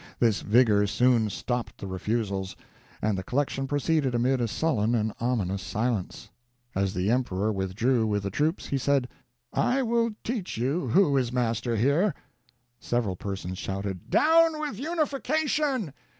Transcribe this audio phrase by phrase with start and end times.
[0.17, 2.55] This vigor soon stopped the refusals,
[3.03, 6.31] and the collection proceeded amid a sullen and ominous silence.
[6.73, 9.07] As the emperor withdrew with the troops, he said,
[9.53, 12.15] "I will teach you who is master here."
[12.79, 15.93] Several persons shouted, "Down with unification!"